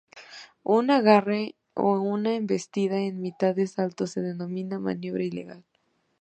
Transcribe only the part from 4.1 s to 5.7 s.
denomina maniobra ilegal.